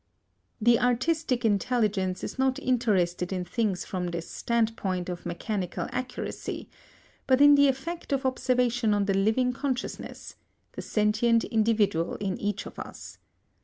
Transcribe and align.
The 0.59 0.79
artistic 0.79 1.45
intelligence 1.45 2.23
is 2.23 2.39
not 2.39 2.57
interested 2.57 3.31
in 3.31 3.45
things 3.45 3.85
from 3.85 4.07
this 4.07 4.27
standpoint 4.27 5.09
of 5.09 5.27
mechanical 5.27 5.85
accuracy, 5.91 6.71
but 7.27 7.39
in 7.39 7.53
the 7.53 7.67
effect 7.67 8.11
of 8.11 8.25
observation 8.25 8.95
on 8.95 9.05
the 9.05 9.13
living 9.13 9.53
consciousness 9.53 10.37
the 10.71 10.81
sentient 10.81 11.43
individual 11.43 12.15
in 12.15 12.35
each 12.39 12.65
of 12.65 12.79
us. 12.79 13.19